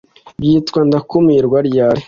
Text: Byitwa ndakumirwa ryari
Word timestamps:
Byitwa 0.39 0.79
ndakumirwa 0.87 1.57
ryari 1.67 1.99